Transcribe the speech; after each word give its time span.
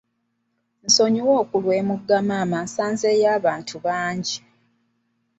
Nsonyiwa 0.85 1.33
okulwa 1.41 1.73
emugga 1.81 2.17
maama 2.27 2.57
nsanzeeyo 2.65 3.27
abantu 3.37 3.75
bangi. 3.85 4.37